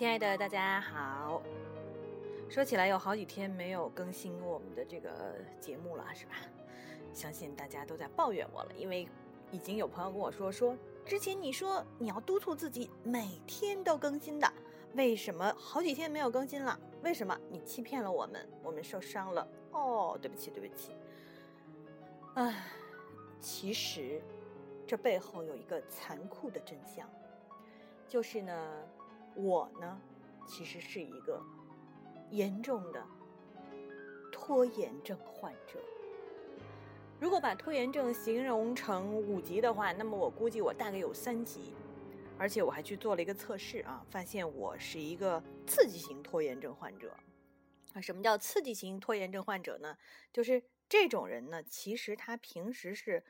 [0.00, 1.42] 亲爱的大家好，
[2.48, 6.32] 说起来有好几天没有更新我们的这个节目了，是吧？
[7.12, 9.06] 相信大家都在抱怨我了，因为
[9.50, 10.74] 已经有朋友跟我说说，
[11.04, 14.50] 之前你说你要督促自己每天都更新的，
[14.94, 16.80] 为什么好几天没有更新了？
[17.02, 18.48] 为什么你欺骗了我们？
[18.62, 20.96] 我们受伤了哦，对不起，对不起。
[22.36, 22.64] 唉，
[23.38, 24.22] 其实
[24.86, 27.06] 这背后有一个残酷的真相，
[28.08, 28.82] 就是呢。
[29.34, 30.00] 我呢，
[30.46, 31.42] 其实是一个
[32.30, 33.04] 严重的
[34.30, 35.78] 拖延症患者。
[37.18, 41.74] 如果把拖延症形容成五级的话，那么我估计我大概有三级。
[42.38, 47.14] 而且我还去做了一个测试啊，发现我是一个刺激型拖延症患者。
[47.92, 49.96] 啊，什么叫刺激型拖延症患者呢？
[50.32, 53.22] 就是这种人呢，其实他平时是。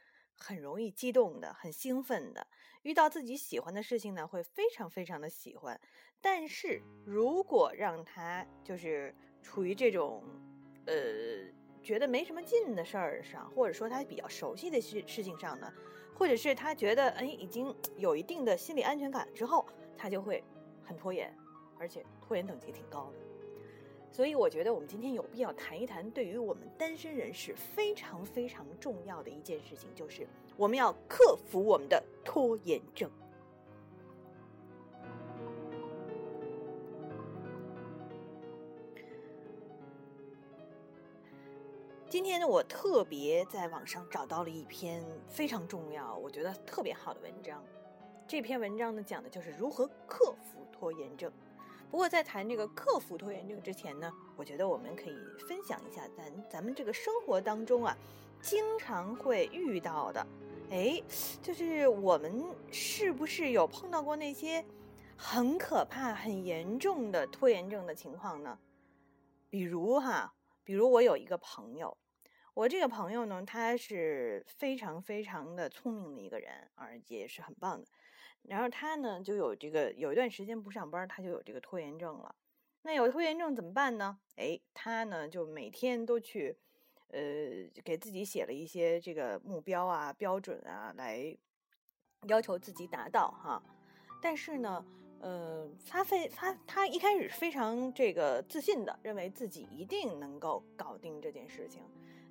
[0.42, 2.46] 很容易激动的，很兴奋的，
[2.82, 5.78] 遇到自己喜欢的事情呢，会非常非常的喜欢。
[6.20, 10.24] 但是如果让他就是处于这种，
[10.86, 10.94] 呃，
[11.82, 15.72] 觉得没什么劲的事儿上，或者说他比较熟悉的事事情上呢，
[16.14, 19.66] 或者是他觉得哎已经有一定的心理安全感之后，
[19.96, 20.42] 他就会
[20.82, 21.34] 很拖延，
[21.78, 23.29] 而且拖延等级挺高的。
[24.12, 33.10] 所以我觉得我们今天有必要谈一谈，对于我们单身人士非常非常重要的一件事情，就是我们要克服我们的拖延症。
[42.08, 47.62] 今天呢，我特别在网上找到了一篇非常重要、我觉得特别好的文章。
[48.26, 51.32] 这篇文章呢，讲的就是如何克服拖延症。
[51.90, 55.16] 不过，在谈这个克服拖延症之前呢，我觉得我们可以
[55.48, 57.96] 分享一下咱咱们这个生活当中啊，
[58.40, 60.24] 经常会遇到的，
[60.70, 61.02] 哎，
[61.42, 64.64] 就是我们是不是有碰到过那些
[65.16, 68.56] 很可怕、很严重的拖延症的情况呢？
[69.48, 70.32] 比如哈，
[70.62, 71.98] 比如我有一个朋友，
[72.54, 77.86] 我这个朋友呢，他是非常非常的聪明的一个人，而且是很棒的。
[78.42, 82.34] 然后他呢，就有这个有一段时间不上班，他就有这个拖延症了。
[82.82, 84.18] 那有拖延症怎么办呢？
[84.36, 86.56] 哎，他呢就每天都去，
[87.08, 87.20] 呃，
[87.84, 91.36] 给自己写了一些这个目标啊、标准啊，来
[92.26, 93.62] 要求自己达到哈。
[94.22, 94.84] 但是呢，
[95.20, 101.82] 呃，他非他他一开始非常这个自信的，认为自己一定能够搞定这件事情。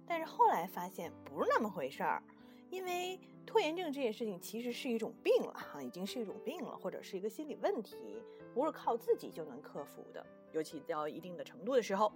[0.08, 2.24] 但是后来发现不是那么回事儿。
[2.69, 8.22] 因为拖延症这件事情其实是一种病了哈，已经是一种病了，或者是一个心理问题，
[8.53, 12.13] 不是靠自己就能克服的，尤其到一定的程度的时候。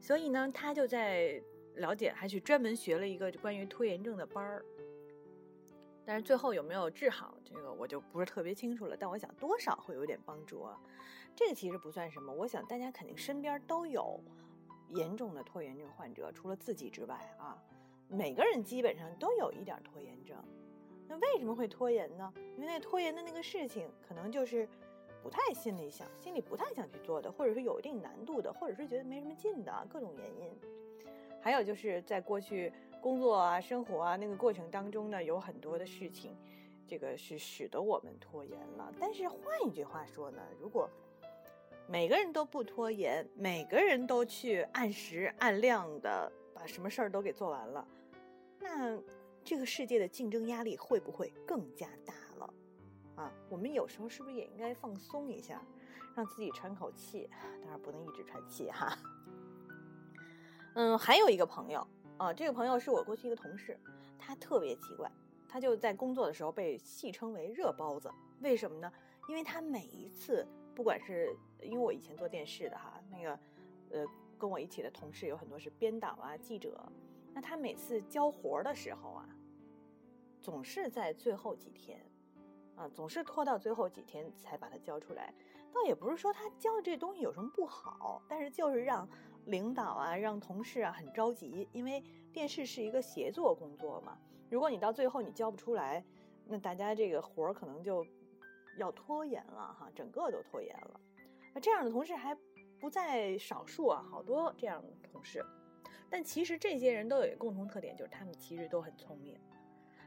[0.00, 1.42] 所以呢，他就在
[1.76, 4.64] 了解，还去专门学了一个关于拖延症的班儿。
[6.06, 8.96] 但是最后有没有治好，这个我就不是特别清楚了。
[8.96, 10.78] 但我想多少会有点帮助啊。
[11.34, 14.20] 这个其实不算什么，我想大家肯定身边都有
[14.90, 17.62] 严重的拖延症患者，除了自己之外啊。
[18.14, 20.36] 每个人基本上都有一点拖延症，
[21.08, 22.32] 那为什么会拖延呢？
[22.56, 24.68] 因为那拖延的那个事情可能就是
[25.20, 30.56] 不太心里想，心里不太想去做的，或者是有一定难度的，或者是觉得没什么劲的各种原因。
[31.40, 36.36] 还有就是在过去工作啊、生活啊那个过程当中呢，有很多的事情，
[36.86, 38.94] 这个是使得我们拖延了。
[39.00, 40.88] 但是换一句话说呢，如果
[41.88, 46.30] 每个人都不拖延，每个人都去按时按量的。
[46.54, 47.84] 把什么事儿都给做完了，
[48.64, 48.98] 那
[49.44, 52.54] 这个世界的竞争压力会不会更加大了？
[53.14, 55.62] 啊，我们有时候是不是也应该放松一下，
[56.16, 57.28] 让自己喘口气？
[57.60, 58.96] 当然不能一直喘气哈。
[60.76, 61.86] 嗯，还有一个朋友
[62.16, 63.78] 啊，这个朋友是我过去一个同事，
[64.18, 65.12] 他特别奇怪，
[65.46, 68.10] 他就在工作的时候被戏称为“热包子”，
[68.40, 68.90] 为什么呢？
[69.28, 73.38] 因为他每一次，不管是因为我以前做电视的哈，那个
[73.90, 74.06] 呃。
[74.36, 76.78] 跟我一起的同事有很多是编导啊、记者，
[77.34, 79.28] 那他每次交活的时候啊，
[80.40, 82.00] 总是在最后几天，
[82.76, 85.34] 啊，总是拖到最后几天才把它交出来。
[85.72, 89.08] 倒也不是说他交的这东西有什么不好，但是就是让
[89.46, 92.00] 领导啊、让同事啊很着急，因为
[92.32, 94.16] 电视是一个协作工作嘛。
[94.48, 96.04] 如果你到最后你交不出来，
[96.46, 98.06] 那大家这个活儿可能就
[98.78, 101.00] 要拖延了哈，整个都拖延了。
[101.52, 102.34] 那这样的同事还。
[102.80, 105.42] 不在少数啊，好多这样的同事，
[106.14, 109.36] 但其实这些人都有一个共同特点，就是他们其实都很聪明。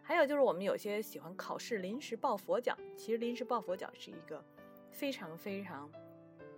[0.01, 4.41] 还有就是我们有些喜欢考试临时抱佛脚，其实临时抱佛脚是一个
[4.89, 5.91] 非常非常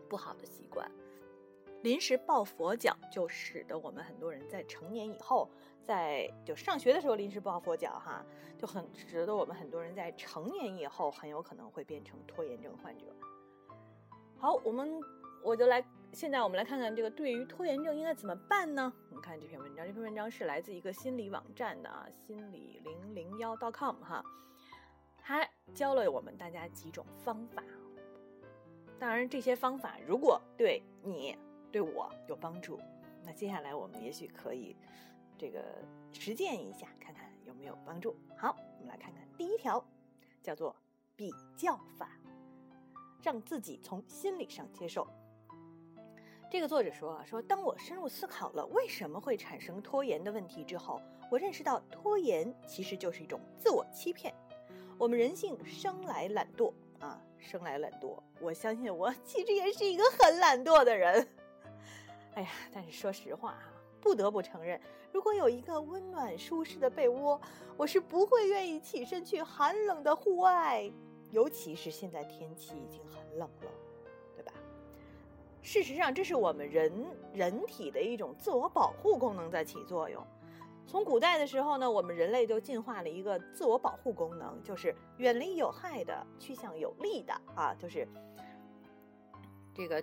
[0.07, 0.87] 不好的习惯。
[1.81, 5.49] 临时抱佛脚就使得我们很多人在成年以后，
[5.81, 8.23] 在就上学的时候临时抱佛脚哈，
[8.55, 13.07] 就很使得我们很多人在成年以后很有可能会变成拖延症患者。
[14.37, 15.01] 好，我们
[15.43, 18.91] 我就来，现在我们来看看这个对于拖延症应该怎么办呢？
[19.09, 24.23] 我们看这篇文章，这篇文章是来自一个心理网站的啊，心理零零幺 .com 哈，
[25.17, 27.63] 它教了我们大家几种方法。
[28.99, 31.37] 当然，这些方法如果对你
[31.71, 32.79] 对我有帮助，
[33.23, 34.75] 那接下来我们也许可以
[35.37, 35.63] 这个
[36.11, 38.15] 实践一下，看看有没有帮助。
[38.35, 39.81] 好，我们来看看第一条，
[40.43, 40.75] 叫做
[41.15, 42.09] 比较法。
[43.21, 45.05] 让自己从心理上接受。
[46.51, 50.99] 这个作者说啊，说当我深入思考了为什么会产生拖延的问题之后，
[51.29, 54.33] 我认识到拖延其实就是一种自我欺骗。
[54.97, 58.17] 我们人性生来懒惰啊，生来懒惰。
[58.41, 61.27] 我相信我其实也是一个很懒惰的人。
[62.33, 63.71] 哎呀，但是说实话哈，
[64.01, 64.81] 不得不承认，
[65.13, 67.39] 如果有一个温暖舒适的被窝，
[67.77, 70.91] 我是不会愿意起身去寒冷的户外。
[71.29, 73.71] 尤其是现在天气已经很冷了，
[75.61, 76.91] 事实上，这是我们人
[77.33, 80.25] 人体的一种自我保护功能在起作用。
[80.87, 88.07] 从古代的时候呢，我们人类就进化了一个自我保护功能，就是远离有害的，趋向有利的啊，就是
[89.73, 90.01] 这个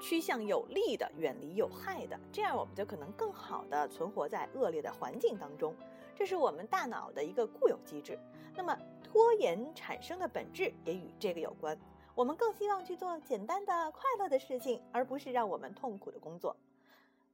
[0.00, 5.74] 趋向有利的，远离有害的，这样我们就可能更好的存活在恶劣的环境当中。
[6.14, 8.18] 这是我们大脑的一个固有机制。
[8.54, 8.76] 那么。
[9.08, 11.78] 拖延产生的本质也与这个有关。
[12.16, 16.56] 我们更希望去做简单的、快乐的事情，而不是让我们痛苦的工作。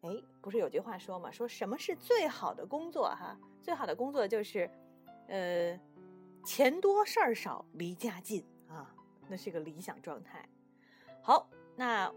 [0.01, 1.31] 哎，不是有句话说嘛？
[1.31, 3.05] 说什么是最好的工作？
[3.05, 4.69] 哈，最好的工作就是，
[5.29, 5.79] 呃，
[6.45, 8.93] 钱多事儿少，离家近啊，
[9.29, 10.45] 那是个理想状态。
[11.23, 12.13] 好，那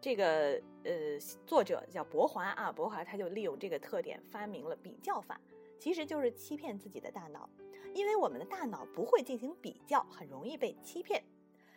[0.00, 1.16] 这个呃，
[1.46, 5.40] 作者叫博华啊，博华他就利用这个特点发明了比较法，
[5.78, 7.48] 其实就是欺骗自己的大脑。
[7.94, 11.22] 因为我们的大脑不会进行比较，很容易被欺骗。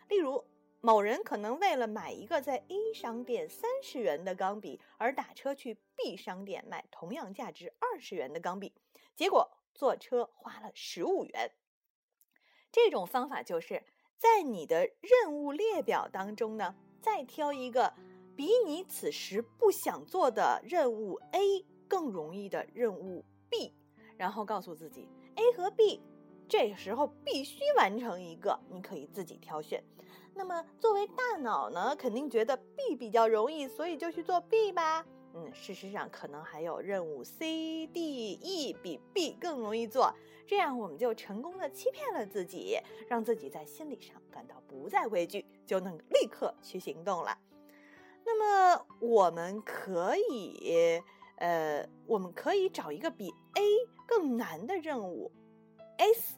[0.08, 0.44] 例如，
[0.80, 8.72] 某人可能为了买一个在 A 商店三十元的钢笔，而打车去 B 商店买同样价值二十元的钢笔，
[9.14, 11.52] 结果坐车花了十五元。
[12.70, 13.82] 这种方法就是
[14.16, 17.94] 在你的任务列表当中呢，再挑一个
[18.36, 23.74] 比你此时不想做的任务 A 更容易的任务 B，
[24.16, 25.08] 然后告诉自己。
[25.36, 26.00] A 和 B，
[26.48, 29.82] 这时候必须完成一个，你可以自己挑选。
[30.34, 35.04] 那么作为大脑呢，肯定觉得 B 比较容易，所以就去做 B 吧。
[35.34, 40.14] 嗯，事实上可能还有任务 C、D、E 比 B 更容易做，
[40.46, 42.78] 这样我们就成功的欺骗了自己，
[43.08, 47.36] 让自己在心理上感到不再畏惧，就能立刻去行动了。
[48.24, 51.02] 那么我们可以。
[51.38, 53.62] 呃，我们可以找一个比 A
[54.06, 55.30] 更难的任务
[55.98, 56.34] ，S，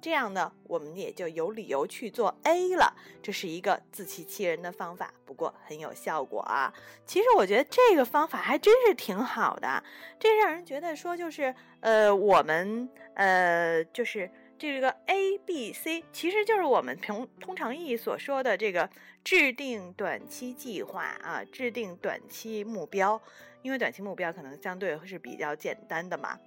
[0.00, 2.94] 这样呢，我们也就有理由去做 A 了。
[3.22, 6.72] 这是一个自欺欺人的方法，不过很有效果啊。
[7.04, 9.82] 其实我觉得这个方法还真是挺好的，
[10.18, 14.30] 这让人觉得说就是，呃，我们呃，就是。
[14.58, 18.88] 这个 A、B、C 其实就是我们平通常意义所说的这个
[19.22, 23.20] 制定短期计划啊，制定短期目标，
[23.60, 26.38] 因为短期目标可能相对是比较简单的嘛。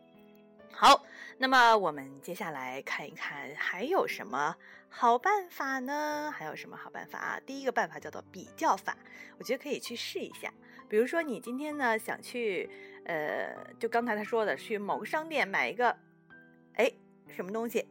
[0.72, 1.06] 好，
[1.38, 4.56] 那么我们接下来看一看还有什么
[4.88, 6.34] 好办法呢？
[6.34, 7.40] 还有什么好办法啊？
[7.46, 8.96] 第一个办法叫做比较法，
[9.38, 10.52] 我觉得可以去试一下。
[10.88, 12.70] 比如说你今天呢想去，
[13.06, 15.96] 呃，就刚才他说的，去某个商店买一个，
[16.76, 16.90] 哎，
[17.28, 17.86] 什么东西？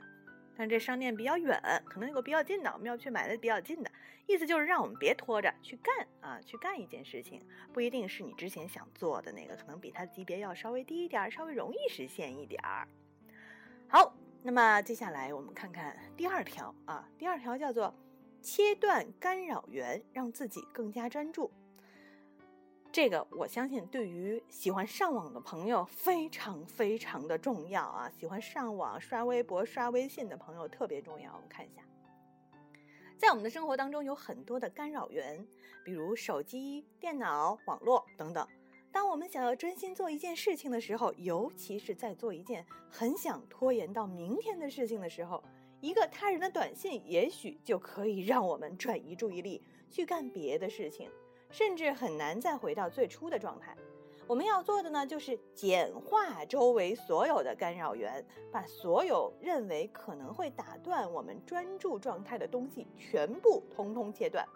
[0.59, 3.91] 但这商店比较远，可能有个比较近的，我们要去买的比较近的。
[4.27, 7.41] 意思就是让我们别拖着去干啊，去干一件事情，
[7.73, 12.89] 不一定是你之前想做的那个，可能比它级别要稍微低一点，稍微容易实现一点儿。
[13.89, 14.13] 好，
[14.43, 17.95] 那么接下来我们看看第二条啊，第二条叫做
[18.43, 21.51] 切断干扰源，让自己更加专注。
[22.91, 28.11] 这个我相信对于喜欢上网的朋友非常非常的重要啊！
[28.11, 31.33] 喜欢上网、刷微博、刷微信的朋友特别重要。
[31.35, 31.83] 我们看一下，
[33.17, 35.47] 在我们的生活当中有很多的干扰源，
[35.85, 38.49] 比如手机、电脑、网络等等。
[38.91, 45.45] 当我们想要专心做一件事情的时候，尤其是在做一件很想拖延到明天的事情的时候，
[45.81, 51.09] 一个他人的短信也许就可以让我们转移注意力去干别的事情。
[51.51, 53.77] 甚至很难再回到最初的状态。
[54.27, 64.47] 我们要做的呢，就是简化周围所有的干扰源，把所有认为可能会打断我们专注状态的东西全部通通切断。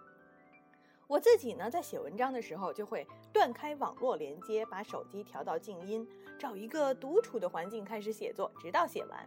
[1.07, 6.07] 我自己呢，在写文章的时候，就会断开网络连接，把手机调到静音，
[6.39, 9.27] 找一个独处的环境开始写作，直到写完。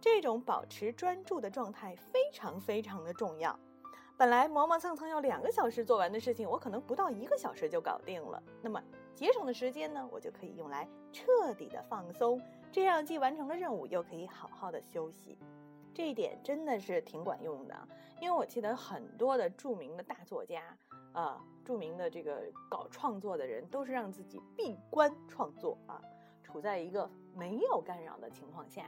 [0.00, 3.58] 这种保持专注的状态非常非常的重要。
[4.22, 8.40] 本来磨磨蹭蹭要两个小时做完的事情，我可能不到一个小时就搞定了。
[8.62, 8.80] 那么
[9.16, 15.36] 节省的时间呢，我就可以用来彻底的放松，这样既完成了任务，又可以好好的休息。
[15.92, 17.76] 这一点真的是挺管用的，
[18.20, 20.62] 因为我记得很多的著名的大作家，
[21.12, 26.00] 啊，著名的这个搞创作的人，都是让自己闭关创作啊，
[26.44, 28.84] 处在一个没有干扰的情况下。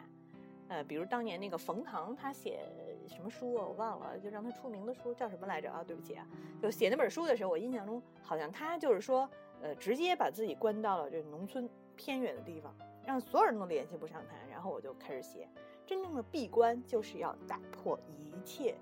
[0.68, 2.60] 呃，比如当年那个冯唐，他写
[3.06, 3.66] 什么书啊？
[3.66, 5.84] 我忘了，就让他出名的书叫什么来着啊？
[5.84, 6.26] 对不起啊，
[6.60, 9.28] 就写那本书的时候，我印象中好像他就是说，
[9.60, 12.74] 呃，直接把自己关到了这农村偏远的地方，
[13.06, 15.48] 让所有人都联系不上他，然后我就开始写。
[15.86, 18.74] 真正的闭关就是要打破一切，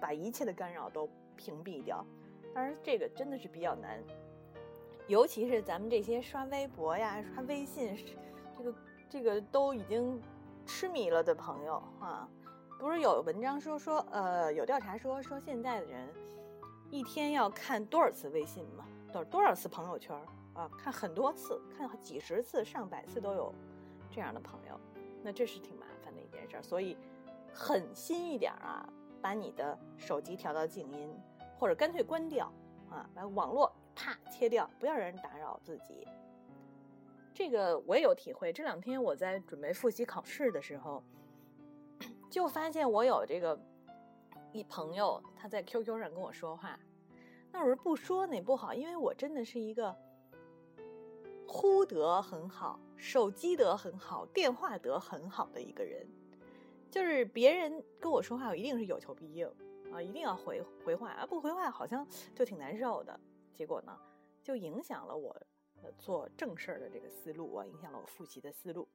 [0.00, 2.06] 把一切的干扰都屏蔽掉。
[2.54, 4.00] 当然，这个真的是比较难，
[5.08, 7.98] 尤其是咱们这些刷微博呀、刷微信，
[8.56, 8.74] 这个
[9.10, 10.22] 这个都已经
[10.66, 12.28] 痴迷了的朋友啊。
[12.78, 16.06] 不是有文章说说，呃，有调查说说现在的人
[16.90, 18.84] 一天要看多少次微信吗？
[19.10, 20.14] 多多少次朋友圈
[20.52, 20.68] 啊？
[20.76, 23.54] 看很多次，看几十次、上百次都有
[24.10, 24.78] 这样的朋友。
[25.22, 26.98] 那这是挺麻烦的一件事，所以
[27.54, 28.86] 狠心一点啊，
[29.22, 31.10] 把你的手机调到静音，
[31.58, 32.52] 或者干脆关掉
[32.90, 36.06] 啊，把网络啪切掉，不要让人打扰自己。
[37.36, 38.50] 这个我也有体会。
[38.50, 41.04] 这两天我在准备复习考试的时候，
[42.30, 43.60] 就发现我有这个
[44.52, 46.80] 一朋友他在 QQ 上跟我说话，
[47.52, 49.94] 那我说不说那不好，因为我真的是一个。
[51.48, 56.04] 呼得很好，手机得很好，电话得很好的一个人，
[56.90, 59.46] 就是别人跟我说话，我一定是有求必应
[59.92, 63.18] 啊，一定要回回话啊，不回话好像就挺难受的。
[63.54, 63.96] 结果呢，
[64.42, 65.34] 就影响了我
[65.92, 68.88] 做正事儿的这个思路啊，影响了我复习的思路。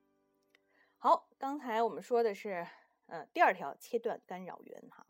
[0.97, 2.67] 好，刚才我们说的是，
[3.07, 5.05] 呃，第二条切断干扰源哈，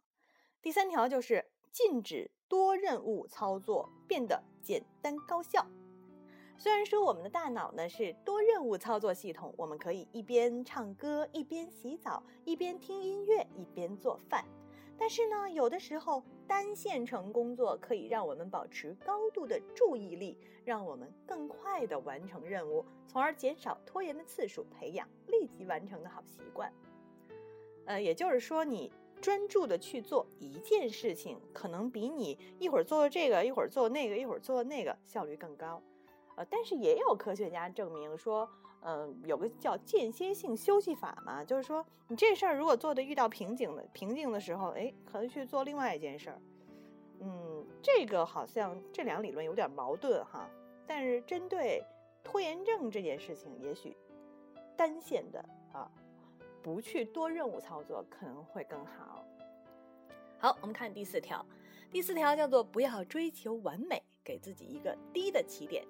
[0.62, 5.66] 第三条就是禁止多任务操作，变得简单高效。
[6.58, 14.46] 虽然说我们的大脑呢是多任务操作系统，我们可以一边唱歌一边洗澡，一边听音乐一边做饭，
[15.02, 26.72] 但是呢，有的时候单线程工作可以让我们保持高度的注意力，让我们更快的完成任务，从而减少拖延的次数，培养立即完成的好习惯。
[27.86, 35.82] 呃，也就是说，你专注的去做一件事情，可能比你一会儿做这个，一会儿做那个，一会儿做那个效率更高。
[36.36, 38.50] 呃，但是也有科学家证明说，
[38.82, 46.42] 嗯，有个叫间歇性休息法嘛，就是说你这事儿如果做的遇到瓶颈的瓶颈的时候，哎，可能去做另外一件事儿。
[47.20, 50.50] 嗯，这个好像这两理论有点矛盾哈。
[50.88, 51.82] 但是针对
[52.24, 53.96] 拖延症这件事情，也许
[54.76, 55.40] 单线的
[55.72, 55.90] 啊，
[56.62, 59.24] 不去多任务操作可能会更好。
[60.40, 61.46] 好，我们看第四条，
[61.92, 65.86] 第四条叫做不要追求完美，给自己一个低的起点。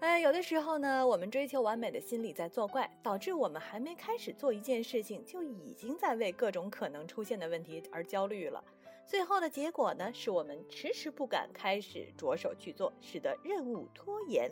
[0.00, 8.62] 哎，有的时候呢，我们追求完美的心理在作怪，导致我们还没开始做一件事情，就已经在为各种可能出现的问题而焦虑了。
[9.04, 14.48] 最后的结果呢，是我们迟迟不敢开始着手去做，使得任务拖延。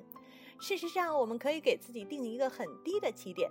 [0.60, 3.48] 事实上，我们可以给自己定一个很低的起点，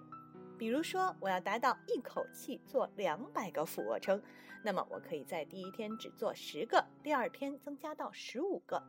[0.60, 4.22] 比如说，我要达到一口气做两百个俯卧撑，
[4.66, 8.84] 那么我可以在第一天只做十个，第二天增加到十五个。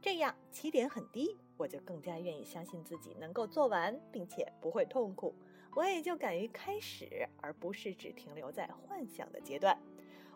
[0.00, 5.34] 这样起点很低，我就更加愿意相信自己能够做完，并且不会痛苦，
[5.74, 9.78] 我也就敢于开始，而不是只停留在幻想的阶段。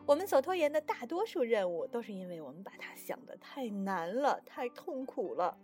[0.06, 5.58] 我们所拖延的大多数任务，都是因为我们把它想得太难了，太痛苦了。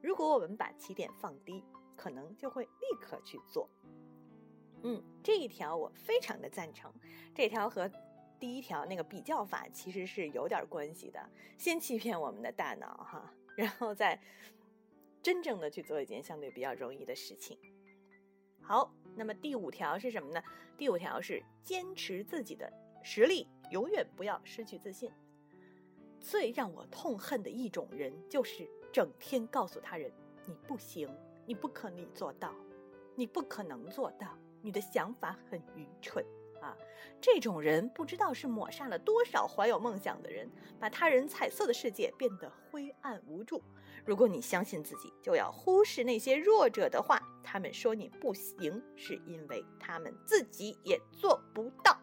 [0.00, 1.64] 如果我们把起点放低，
[1.96, 3.68] 可能就会立刻去做。
[4.82, 6.92] 嗯，这一条我非常的赞成，
[7.34, 7.90] 这条和。
[8.36, 14.20] 第一条那个比较法其实是有点关系的，先欺骗我们的大脑哈，然后再
[15.24, 17.58] 真正的去做一件相对比较容易的事情。
[18.60, 20.42] 好，那么第五条是什么呢？
[20.76, 22.70] 第五条是坚持自己的
[23.02, 25.10] 实力，永远不要失去自信。
[26.20, 30.12] 最让我痛恨的一种人，就是整天告诉他人
[30.44, 31.08] 你不行，
[31.46, 32.54] 你不可能做到，
[33.14, 36.22] 你不可能做到，你的想法很愚蠢。
[36.64, 36.76] 啊，
[37.20, 43.62] 这种人不知道是抹杀了多少怀有梦想的人，把他人彩色的世界变得灰暗无助。
[44.04, 47.22] 如果你相信自己，就要忽视那些弱者的话。
[47.42, 51.96] 他们说你不行，是因为他们自己也做不到。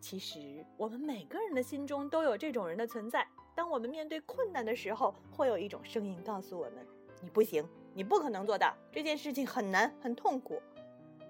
[0.00, 3.26] 其实，我们每个人的心中都有这种人的存在。
[3.54, 6.86] 当我们面对困难的时候，会有一种声音告诉我们：
[7.20, 10.62] 你不行，你不可能做到这件事情，很难，很痛苦。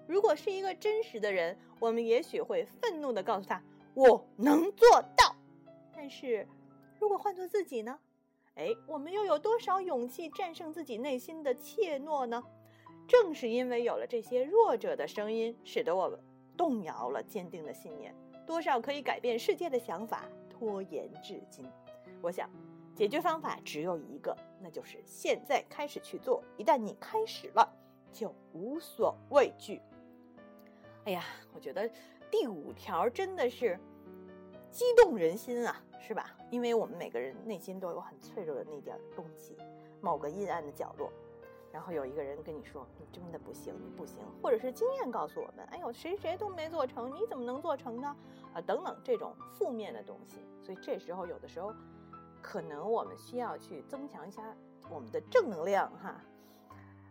[0.09, 3.61] 如果是一个真实的人，我们也许会愤怒地告诉他
[3.93, 5.35] ：“我能做到。”
[5.93, 6.47] 但是，
[6.97, 7.99] 如果换做自己呢？
[8.55, 12.43] 哎，我们又有多少勇气战胜自己内心的怯懦呢？
[13.07, 16.19] 正是因为有了这些弱者的声音，使得我们
[16.57, 18.11] 动摇了坚定的信念，
[18.47, 21.63] 多少可以改变世界的想法拖延至今。
[22.19, 22.49] 我想，
[22.95, 26.43] 解决方法只有一个，那就是现在开始去做。
[26.57, 27.71] 一旦你开始了，
[28.11, 29.79] 就无所畏惧。
[31.05, 31.89] 哎呀，我觉得
[32.29, 33.79] 第五条真的是
[34.69, 36.35] 激动人心啊，是吧？
[36.51, 39.57] 因为我们每个人内心都有很脆弱的那点东西，
[40.01, 41.11] 某个阴暗的角落。
[41.71, 48.15] 然后有一个人跟你说：“你真的不行，你不行。”或者是经验告诉我们：“哎呦，谁谁都没做成，你怎么能做成呢？”
[48.53, 50.39] 啊，等等这种负面的东西。
[50.63, 51.71] 所以这时候有的时候，
[52.41, 54.43] 可能我们需要去增强一下
[54.89, 56.19] 我们的正能量哈。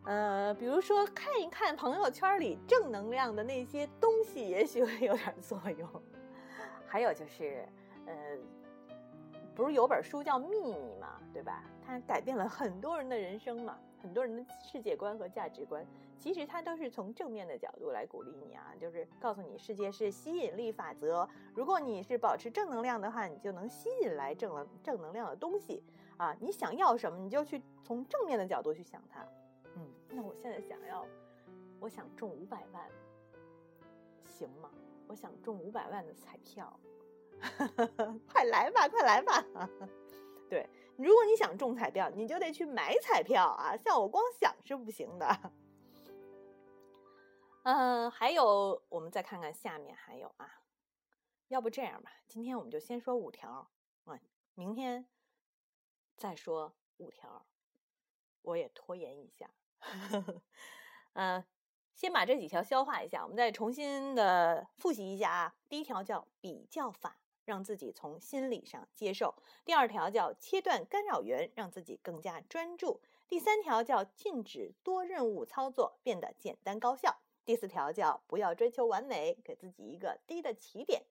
[0.08, 5.86] 呃，比如说看一看朋友圈里正能量的那些东西，也许会有点作用。
[6.86, 7.68] 还有就是，
[8.06, 8.38] 呃，
[9.54, 11.62] 不是有本书叫《秘密》嘛，对吧？
[11.86, 15.86] 它改变了很多人的人生嘛，很多人的世界观和价值观。
[16.18, 21.28] 其实它都是从正面的角度来鼓励你啊，就是告诉你世界是吸引力法则。
[21.54, 25.84] 如果你是保持正能量的话，你就能吸引来正能正能量的东西
[26.16, 26.34] 啊。
[26.40, 29.22] 你想要什么，你就去从正面的角度去想它。
[29.78, 31.06] 嗯，那我现在想要，
[31.78, 32.90] 我想中五百万，
[34.24, 34.68] 行吗？
[35.06, 36.78] 我想中五百万的彩票，
[38.26, 39.42] 快来吧，快来吧！
[40.50, 45.52] 对，如果你想中彩票，你就得去买彩票啊，像我光想是不行的。
[47.62, 50.62] 嗯，还有，我们再看看下面还有啊，
[51.48, 53.70] 要不这样吧，今天我们就先说五条
[54.04, 54.18] 啊，
[54.54, 55.06] 明天
[56.16, 57.46] 再说五条，
[58.42, 59.48] 我也拖延一下。
[59.80, 60.42] 呵
[61.14, 61.44] 嗯，
[61.94, 65.54] 先把这几条消化一下，我们再重新的复习一下啊。
[65.68, 77.10] 第一条叫比较法，让自己从心理上接受；第二条叫切断干扰源，让自己更加专注；第三条叫禁止多任务操作，变得简单高效；
[77.44, 81.06] 第四条叫不要追求完美，给自己一个低的起点。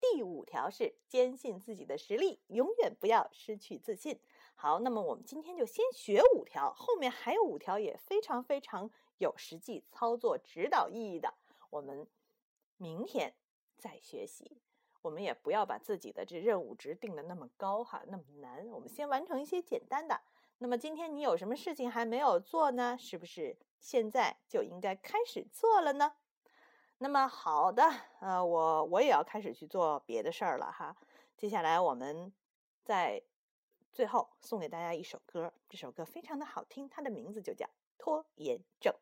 [0.00, 4.18] 第五条是坚信自己的实力，永远不要失去自信。
[4.54, 11.34] 好，那么我们今天就先学五条，后面还有五条也非常非常有实际操作指导意义的，
[11.70, 12.06] 我们
[12.76, 13.34] 明天
[13.76, 14.60] 再学习。
[15.02, 18.64] 我们也不要把自己的这任务值定的那么高哈，那么难。
[18.68, 20.20] 我们先完成一些简单的。
[20.58, 22.96] 那么今天你有什么事情还没有做呢？
[22.96, 26.14] 是不是现在就应该开始做了呢？
[26.98, 27.82] 那么好的，
[28.20, 30.96] 呃，我我也要开始去做别的事儿了哈。
[31.36, 32.32] 接下来我们
[32.84, 33.24] 在
[33.92, 37.66] 最后送给大家一首歌，这首歌非常的好听，它的名字就叫
[37.98, 38.92] 《拖延症》。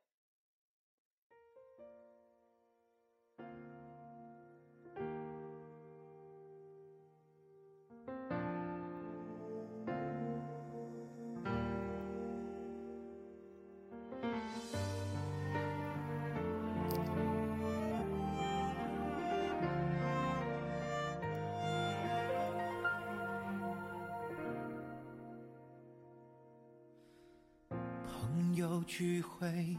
[28.55, 29.77] 有聚会，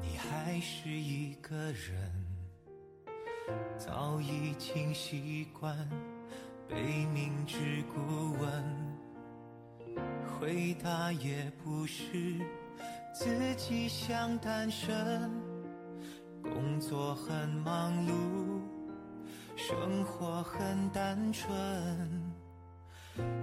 [0.00, 2.12] 你还是一个人，
[3.78, 5.76] 早已经习惯
[6.68, 7.56] 被明知
[7.94, 8.64] 故问，
[10.26, 12.04] 回答也不是
[13.14, 15.30] 自己想单身，
[16.42, 18.60] 工作很忙碌，
[19.56, 21.52] 生活很单纯，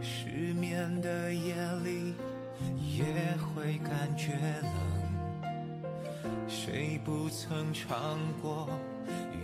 [0.01, 2.15] 失眠的夜里。
[2.79, 3.03] 也
[3.37, 5.49] 会感觉冷，
[6.47, 8.69] 谁不曾尝过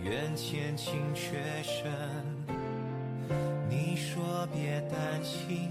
[0.02, 1.90] 缘浅情却深？
[3.68, 5.70] 你说别担心，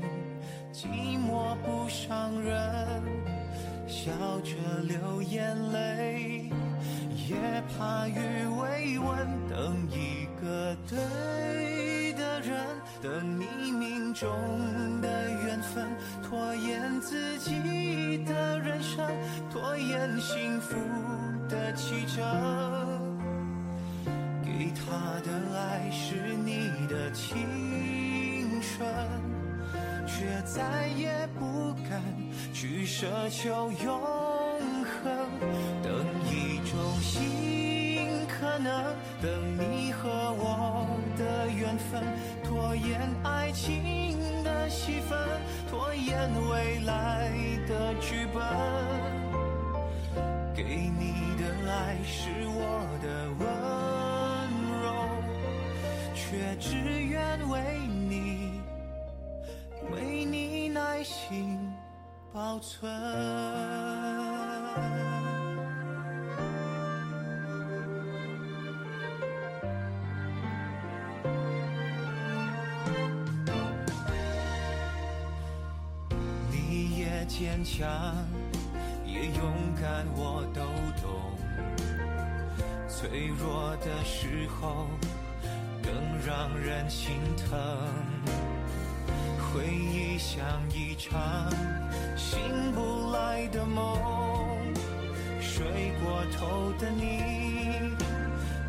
[0.73, 3.04] 寂寞不伤人，
[3.88, 6.49] 笑着流眼泪，
[7.27, 8.15] 也怕雨
[8.60, 12.63] 未温，等一个对的人，
[13.01, 14.30] 等你命中
[16.22, 19.06] 拖延自己的人生，
[19.52, 20.76] 拖延幸福
[21.50, 22.22] 的启程。
[24.44, 27.38] 给他的爱是你的青
[28.62, 28.88] 春，
[30.06, 32.02] 却再也不敢
[32.54, 34.02] 去奢求永
[34.84, 35.12] 恒。
[35.82, 40.86] 等一种新可能，等你和我
[41.17, 42.04] 的缘分，
[42.44, 44.11] 拖延爱情
[44.62, 45.17] 的戏份
[45.67, 47.32] 拖延未来
[47.67, 48.43] 的剧本
[50.54, 50.63] 给
[51.00, 53.47] 你的爱是我的温
[54.84, 54.86] 柔
[56.13, 57.60] 却只愿为
[58.08, 58.62] 你
[59.91, 61.58] 为你耐心
[62.32, 64.20] 保存。
[77.41, 77.89] 坚强，
[79.04, 80.62] 也勇敢，我都
[81.01, 81.10] 懂。
[82.88, 84.86] 脆弱的时候，
[85.82, 85.91] 更
[86.23, 87.49] 让人心疼。
[89.51, 91.49] 回忆像一场
[92.15, 92.39] 醒
[92.75, 93.97] 不来的梦，
[95.41, 95.65] 睡
[96.04, 97.95] 过头的你，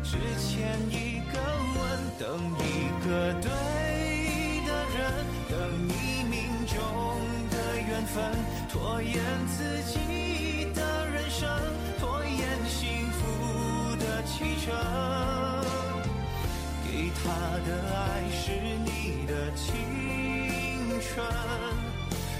[0.03, 1.39] 只欠一个
[1.75, 1.79] 吻，
[2.17, 3.51] 等一个对
[8.13, 8.23] 分，
[8.69, 9.15] 拖延
[9.47, 11.49] 自己的人生，
[11.99, 14.71] 拖延幸福的启程。
[16.85, 17.23] 给他
[17.65, 17.97] 的爱
[18.29, 18.37] 是
[18.85, 19.65] 你的青
[21.01, 21.25] 春，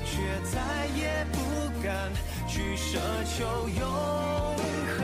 [0.06, 0.12] 却
[0.52, 0.54] 再
[0.96, 1.36] 也不
[1.82, 1.90] 敢
[2.48, 3.00] 去奢
[3.36, 3.82] 求永
[4.94, 4.98] 恒。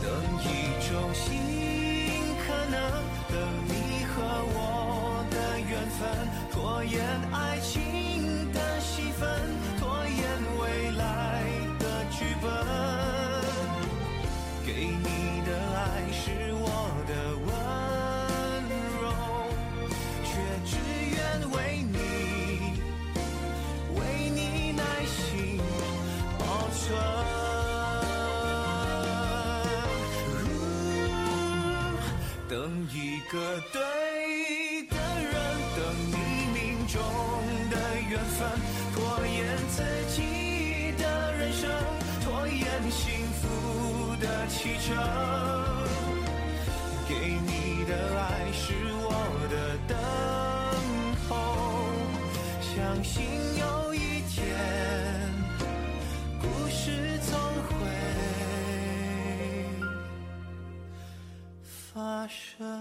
[0.00, 0.06] 等
[0.44, 0.46] 一
[0.88, 1.26] 种新
[2.46, 2.78] 可能，
[3.28, 3.34] 等
[3.66, 3.70] 你
[4.06, 4.14] 和
[4.54, 4.56] 我
[5.32, 6.00] 的缘分，
[6.52, 6.96] 拖延
[7.32, 7.36] 爱
[44.48, 44.94] 汽车。
[47.08, 47.14] 给
[47.46, 49.12] 你的爱是我
[49.50, 49.54] 的
[49.86, 49.96] 等
[51.28, 51.32] 候，
[52.60, 53.24] 相信
[53.58, 54.36] 有一天，
[56.40, 57.32] 故事总
[57.64, 57.70] 会
[61.92, 62.77] 发生。